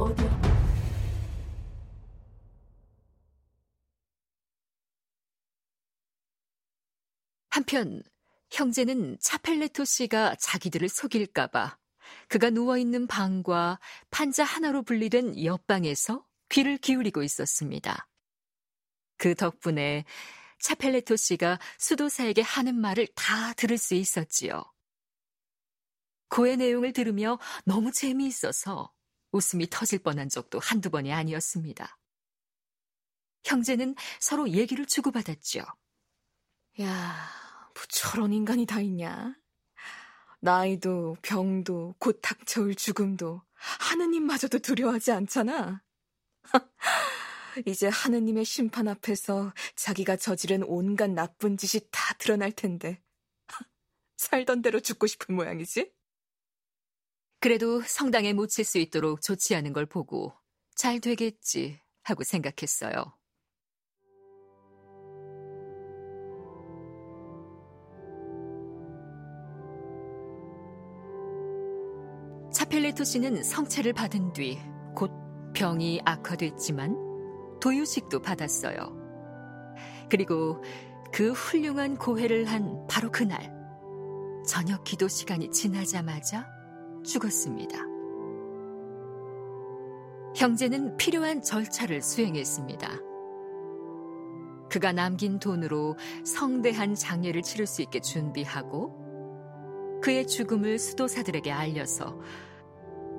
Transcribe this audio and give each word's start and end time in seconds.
어디야? 0.00 0.40
한편 7.50 8.02
형제는 8.50 9.18
차펠레토 9.20 9.84
씨가 9.84 10.36
자기들을 10.36 10.88
속일까봐 10.88 11.76
그가 12.28 12.48
누워있는 12.48 13.08
방과 13.08 13.78
판자 14.10 14.42
하나로 14.44 14.82
분리된 14.84 15.44
옆방에서 15.44 16.24
귀를 16.48 16.78
기울이고 16.78 17.22
있었습니다. 17.22 18.08
그 19.18 19.34
덕분에 19.34 20.06
차펠레토 20.60 21.16
씨가 21.16 21.58
수도사에게 21.78 22.40
하는 22.40 22.74
말을 22.80 23.06
다 23.08 23.52
들을 23.52 23.76
수 23.76 23.94
있었지요. 23.94 24.64
고의 26.30 26.56
내용을 26.56 26.94
들으며 26.94 27.38
너무 27.66 27.92
재미있어서 27.92 28.92
웃음이 29.32 29.68
터질 29.70 30.00
뻔한 30.00 30.28
적도 30.28 30.58
한두 30.58 30.90
번이 30.90 31.12
아니었습니다. 31.12 31.98
형제는 33.44 33.94
서로 34.18 34.48
얘기를 34.50 34.86
주고받았죠. 34.86 35.60
야, 36.80 37.30
뭐 37.74 37.84
저런 37.88 38.32
인간이 38.32 38.66
다 38.66 38.80
있냐? 38.80 39.34
나이도 40.40 41.16
병도 41.22 41.96
곧 41.98 42.20
닥쳐올 42.22 42.74
죽음도 42.74 43.42
하느님마저도 43.54 44.60
두려워하지 44.60 45.12
않잖아. 45.12 45.82
이제 47.66 47.88
하느님의 47.88 48.44
심판 48.44 48.88
앞에서 48.88 49.52
자기가 49.74 50.16
저지른 50.16 50.62
온갖 50.62 51.10
나쁜 51.10 51.56
짓이 51.56 51.82
다 51.90 52.14
드러날 52.14 52.52
텐데 52.52 53.02
살던 54.16 54.62
대로 54.62 54.80
죽고 54.80 55.06
싶은 55.06 55.34
모양이지? 55.34 55.92
그래도 57.40 57.80
성당에 57.80 58.32
묻힐 58.32 58.64
수 58.64 58.78
있도록 58.78 59.22
않은 59.56 59.72
걸 59.72 59.86
보고 59.86 60.32
잘 60.74 61.00
되겠지 61.00 61.80
하고 62.02 62.22
생각했어요. 62.22 63.16
차펠레토 72.52 73.04
씨는 73.04 73.42
성체를 73.42 73.92
받은 73.92 74.32
뒤 74.32 74.58
곧 74.94 75.10
병이 75.54 76.02
악화됐지만 76.04 77.58
도유식도 77.60 78.20
받았어요. 78.22 78.96
그리고 80.10 80.62
그 81.12 81.32
훌륭한 81.32 81.96
고해를 81.96 82.44
한 82.46 82.86
바로 82.86 83.10
그날 83.10 83.52
저녁 84.46 84.84
기도 84.84 85.08
시간이 85.08 85.50
지나자마자 85.50 86.59
죽었습니다. 87.04 87.78
형제는 90.36 90.96
필요한 90.96 91.42
절차를 91.42 92.02
수행했습니다. 92.02 92.88
그가 94.70 94.92
남긴 94.92 95.38
돈으로 95.38 95.96
성대한 96.24 96.94
장례를 96.94 97.42
치를 97.42 97.66
수 97.66 97.82
있게 97.82 98.00
준비하고 98.00 100.00
그의 100.00 100.26
죽음을 100.26 100.78
수도사들에게 100.78 101.50
알려서 101.50 102.18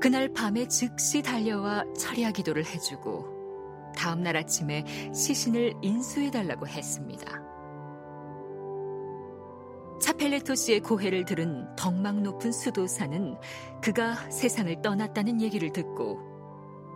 그날 0.00 0.32
밤에 0.32 0.66
즉시 0.68 1.22
달려와 1.22 1.84
철야 1.94 2.30
기도를 2.30 2.64
해주고 2.64 3.92
다음날 3.96 4.36
아침에 4.36 4.84
시신을 5.12 5.74
인수해달라고 5.82 6.66
했습니다. 6.66 7.49
차펠레토 10.20 10.54
씨의 10.54 10.80
고해를 10.80 11.24
들은 11.24 11.74
덕망 11.76 12.22
높은 12.22 12.52
수도사는 12.52 13.38
그가 13.82 14.16
세상을 14.30 14.82
떠났다는 14.82 15.40
얘기를 15.40 15.72
듣고 15.72 16.20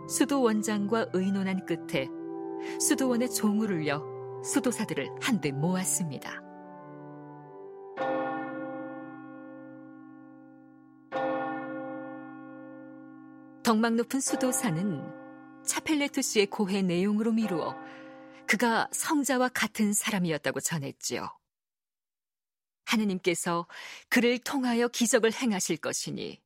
수도 0.07 0.43
원장과 0.43 1.07
의논한 1.11 1.65
끝에 1.65 2.07
수도원의 2.79 3.31
종을 3.31 3.71
울려 3.71 4.03
수도사들을 4.43 5.09
한데 5.19 5.51
모았습니다. 5.51 6.39
덕망 13.63 13.95
높은 13.95 14.19
수도사는 14.19 15.01
차펠레토 15.65 16.21
씨의 16.21 16.45
고해 16.45 16.83
내용으로 16.83 17.31
미루어 17.31 17.75
그가 18.45 18.87
성자와 18.91 19.49
같은 19.49 19.93
사람이었다고 19.93 20.59
전했지요. 20.59 21.27
하느님께서 22.85 23.67
그를 24.09 24.39
통하여 24.39 24.87
기적을 24.87 25.33
행하실 25.33 25.77
것이니 25.77 26.41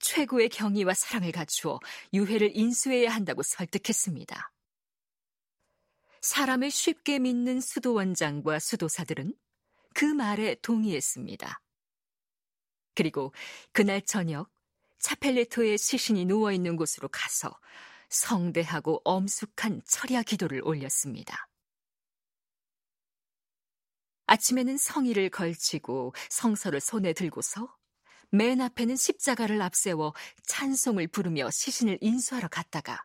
최고의 0.00 0.48
경의와 0.48 0.94
사랑을 0.94 1.32
갖추어 1.32 1.78
유해를 2.12 2.52
인수해야 2.54 3.10
한다고 3.10 3.42
설득했습니다. 3.42 4.52
사람을 6.20 6.70
쉽게 6.70 7.18
믿는 7.18 7.60
수도원장과 7.60 8.58
수도사들은 8.58 9.34
그 9.94 10.04
말에 10.04 10.56
동의했습니다. 10.56 11.60
그리고 12.94 13.32
그날 13.72 14.00
저녁 14.02 14.50
차펠레토의 15.00 15.76
시신이 15.76 16.24
누워있는 16.24 16.76
곳으로 16.76 17.08
가서 17.08 17.54
성대하고 18.08 19.02
엄숙한 19.04 19.82
철야 19.84 20.22
기도를 20.22 20.62
올렸습니다. 20.64 21.48
아침에는 24.34 24.76
성의를 24.76 25.30
걸치고 25.30 26.12
성서를 26.28 26.80
손에 26.80 27.12
들고서 27.12 27.72
맨 28.30 28.60
앞에는 28.60 28.96
십자가를 28.96 29.62
앞세워 29.62 30.12
찬송을 30.46 31.06
부르며 31.08 31.50
시신을 31.52 31.98
인수하러 32.00 32.48
갔다가 32.48 33.04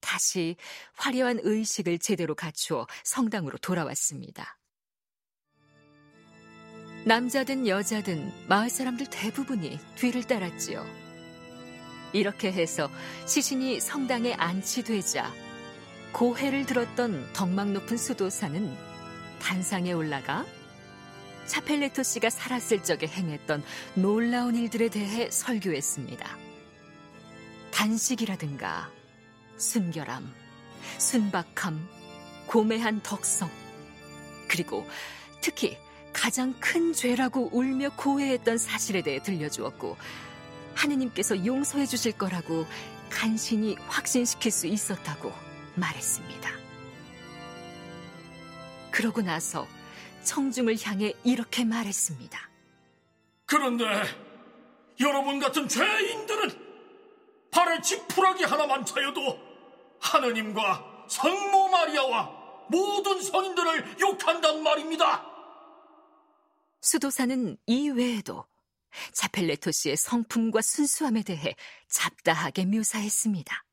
다시 0.00 0.56
화려한 0.96 1.40
의식을 1.42 1.98
제대로 1.98 2.34
갖추어 2.34 2.86
성당으로 3.04 3.56
돌아왔습니다. 3.56 4.58
남자든 7.06 7.66
여자든 7.66 8.46
마을 8.46 8.68
사람들 8.68 9.06
대부분이 9.06 9.78
뒤를 9.96 10.24
따랐지요. 10.24 10.84
이렇게 12.12 12.52
해서 12.52 12.90
시신이 13.26 13.80
성당에 13.80 14.34
안치되자 14.34 15.32
고해를 16.12 16.66
들었던 16.66 17.32
덕망 17.32 17.72
높은 17.72 17.96
수도사는 17.96 18.93
단상에 19.40 19.92
올라가 19.92 20.44
차펠레토 21.46 22.02
씨가 22.02 22.30
살았을 22.30 22.82
적에 22.82 23.06
행했던 23.06 23.62
놀라운 23.94 24.54
일들에 24.54 24.88
대해 24.88 25.30
설교했습니다. 25.30 26.38
단식이라든가 27.70 28.90
순결함, 29.56 30.32
순박함, 30.98 31.88
고매한 32.46 33.02
덕성, 33.02 33.50
그리고 34.48 34.88
특히 35.40 35.76
가장 36.12 36.54
큰 36.60 36.92
죄라고 36.92 37.50
울며 37.52 37.90
고해했던 37.96 38.56
사실에 38.56 39.02
대해 39.02 39.20
들려주었고, 39.20 39.96
하느님께서 40.74 41.44
용서해 41.44 41.86
주실 41.86 42.12
거라고 42.12 42.66
간신히 43.10 43.76
확신시킬 43.88 44.50
수 44.50 44.66
있었다고 44.66 45.32
말했습니다. 45.74 46.63
그러고 48.94 49.22
나서 49.22 49.66
청중을 50.22 50.76
향해 50.84 51.12
이렇게 51.24 51.64
말했습니다. 51.64 52.38
그런데 53.44 53.84
여러분 55.00 55.40
같은 55.40 55.66
죄인들은 55.66 57.50
발에 57.50 57.80
지푸라기 57.80 58.44
하나만 58.44 58.86
차여도 58.86 59.98
하느님과 60.00 61.06
성모 61.08 61.68
마리아와 61.70 62.66
모든 62.68 63.20
성인들을 63.20 63.96
욕한단 64.00 64.62
말입니다. 64.62 65.26
수도사는 66.80 67.56
이외에도 67.66 68.46
자펠레토 69.12 69.72
씨의 69.72 69.96
성품과 69.96 70.62
순수함에 70.62 71.24
대해 71.24 71.56
잡다하게 71.88 72.66
묘사했습니다. 72.66 73.63